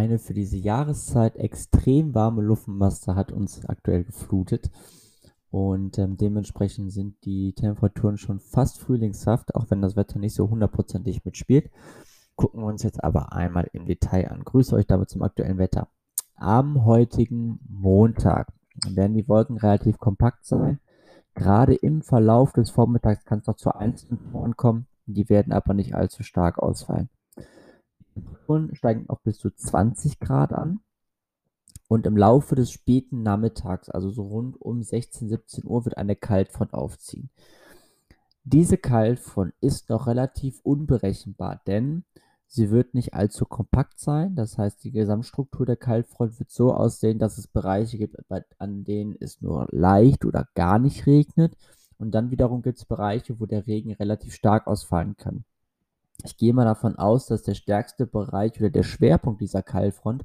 [0.00, 4.70] eine für diese Jahreszeit extrem warme Luftmasse hat uns aktuell geflutet.
[5.50, 10.48] Und ähm, dementsprechend sind die Temperaturen schon fast frühlingshaft, auch wenn das Wetter nicht so
[10.48, 11.70] hundertprozentig mitspielt.
[12.34, 14.42] Gucken wir uns jetzt aber einmal im Detail an.
[14.42, 15.88] Grüße euch damit zum aktuellen Wetter.
[16.34, 18.52] Am heutigen Montag
[18.88, 20.80] werden die Wolken relativ kompakt sein.
[21.34, 24.86] Gerade im Verlauf des Vormittags kann es noch zu einzelnen kommen.
[25.04, 27.10] Die werden aber nicht allzu stark ausfallen.
[28.50, 30.80] Temperaturen steigen auf bis zu 20 Grad an.
[31.88, 36.14] Und im Laufe des späten Nachmittags, also so rund um 16, 17 Uhr, wird eine
[36.14, 37.30] Kaltfront aufziehen.
[38.44, 42.04] Diese Kaltfront ist noch relativ unberechenbar, denn
[42.46, 44.36] sie wird nicht allzu kompakt sein.
[44.36, 48.16] Das heißt, die Gesamtstruktur der Kaltfront wird so aussehen, dass es Bereiche gibt,
[48.58, 51.56] an denen es nur leicht oder gar nicht regnet.
[51.98, 55.44] Und dann wiederum gibt es Bereiche, wo der Regen relativ stark ausfallen kann.
[56.24, 60.24] Ich gehe mal davon aus, dass der stärkste Bereich oder der Schwerpunkt dieser Keilfront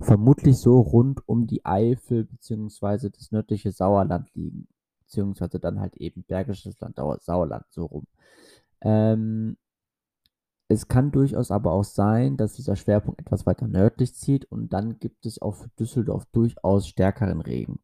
[0.00, 3.10] vermutlich so rund um die Eifel bzw.
[3.10, 4.68] das nördliche Sauerland liegen,
[5.00, 8.06] beziehungsweise dann halt eben Bergisches Land, Sauerland so rum.
[8.80, 9.56] Ähm,
[10.68, 14.98] es kann durchaus aber auch sein, dass dieser Schwerpunkt etwas weiter nördlich zieht und dann
[14.98, 17.80] gibt es auch für Düsseldorf durchaus stärkeren Regen.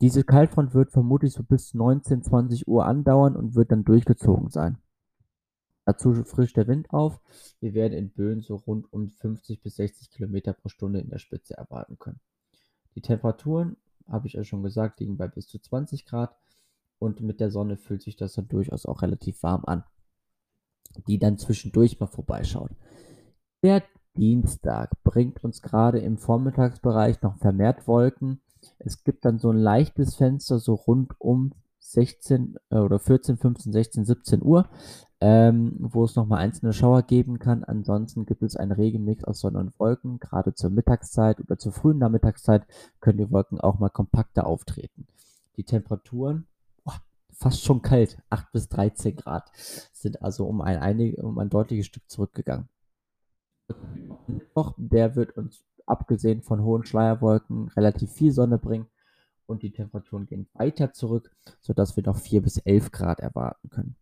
[0.00, 4.78] Diese Kaltfront wird vermutlich so bis 19, 20 Uhr andauern und wird dann durchgezogen sein.
[5.84, 7.20] Dazu frischt der Wind auf.
[7.60, 11.18] Wir werden in Böen so rund um 50 bis 60 Kilometer pro Stunde in der
[11.18, 12.20] Spitze erwarten können.
[12.94, 13.76] Die Temperaturen,
[14.08, 16.36] habe ich ja schon gesagt, liegen bei bis zu 20 Grad
[16.98, 19.84] und mit der Sonne fühlt sich das dann durchaus auch relativ warm an,
[21.08, 22.70] die dann zwischendurch mal vorbeischaut.
[23.62, 23.82] Der
[24.14, 28.40] Dienstag bringt uns gerade im Vormittagsbereich noch vermehrt Wolken.
[28.78, 33.72] Es gibt dann so ein leichtes Fenster so rund um 16 äh, oder 14, 15,
[33.72, 34.68] 16, 17 Uhr,
[35.22, 37.62] ähm, wo es nochmal einzelne Schauer geben kann.
[37.62, 40.18] Ansonsten gibt es einen Regenmix aus Sonne und Wolken.
[40.18, 42.66] Gerade zur Mittagszeit oder zur frühen Nachmittagszeit
[43.00, 45.06] können die Wolken auch mal kompakter auftreten.
[45.56, 46.48] Die Temperaturen,
[46.82, 47.00] boah,
[47.30, 49.48] fast schon kalt, 8 bis 13 Grad,
[49.92, 52.68] sind also um ein, einig, um ein deutliches Stück zurückgegangen.
[54.76, 58.88] Der wird uns abgesehen von hohen Schleierwolken relativ viel Sonne bringen
[59.46, 61.30] und die Temperaturen gehen weiter zurück,
[61.60, 63.96] sodass wir noch 4 bis 11 Grad erwarten können.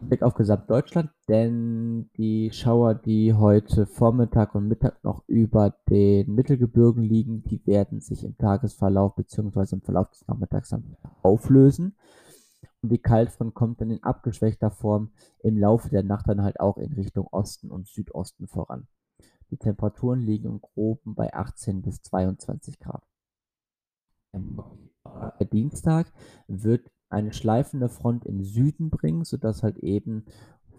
[0.00, 7.02] Blick auf Gesamtdeutschland, denn die Schauer, die heute Vormittag und Mittag noch über den Mittelgebirgen
[7.02, 9.76] liegen, die werden sich im Tagesverlauf bzw.
[9.76, 11.96] im Verlauf des Nachmittags dann auflösen.
[12.82, 15.10] Und die Kaltfront kommt dann in abgeschwächter Form
[15.40, 18.86] im Laufe der Nacht dann halt auch in Richtung Osten und Südosten voran.
[19.50, 23.02] Die Temperaturen liegen im Groben bei 18 bis 22 Grad.
[24.32, 24.62] Am
[25.52, 26.12] Dienstag
[26.46, 30.24] wird eine schleifende Front im Süden bringen, sodass halt eben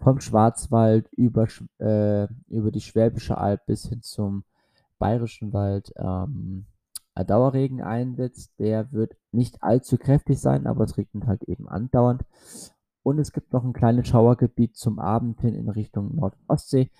[0.00, 1.46] vom Schwarzwald über,
[1.78, 4.44] äh, über die Schwäbische Alb bis hin zum
[4.98, 6.66] Bayerischen Wald ähm,
[7.14, 8.52] Dauerregen einsetzt.
[8.58, 12.24] Der wird nicht allzu kräftig sein, aber es regnet halt eben andauernd.
[13.02, 16.90] Und es gibt noch ein kleines Schauergebiet zum Abend hin in Richtung Nordostsee.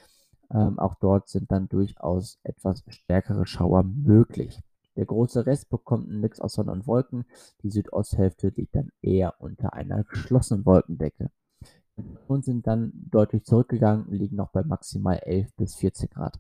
[0.53, 4.61] Ähm, auch dort sind dann durchaus etwas stärkere Schauer möglich.
[5.01, 7.25] Der große Rest bekommt einen Mix aus Sonne und Wolken.
[7.63, 11.31] Die Südosthälfte liegt dann eher unter einer geschlossenen Wolkendecke.
[12.29, 16.39] Und sind dann deutlich zurückgegangen, liegen noch bei maximal 11 bis 14 Grad.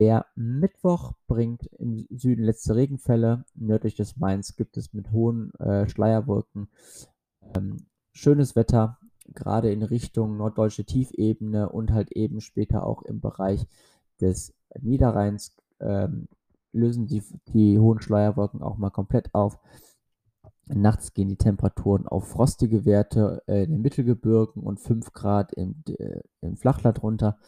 [0.00, 3.44] Der Mittwoch bringt im Süden letzte Regenfälle.
[3.54, 6.66] Nördlich des Mainz gibt es mit hohen äh, Schleierwolken
[7.54, 8.98] ähm, schönes Wetter,
[9.32, 13.64] gerade in Richtung norddeutsche Tiefebene und halt eben später auch im Bereich
[14.20, 16.26] des Niederrheins ähm,
[16.74, 19.58] lösen die, die hohen Schleierwolken auch mal komplett auf.
[20.66, 25.82] Nachts gehen die Temperaturen auf frostige Werte äh, in den Mittelgebirgen und 5 Grad im,
[25.86, 27.38] äh, im Flachland runter.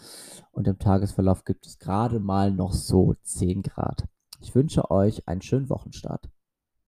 [0.51, 4.07] Und im Tagesverlauf gibt es gerade mal noch so 10 Grad.
[4.41, 6.29] Ich wünsche euch einen schönen Wochenstart.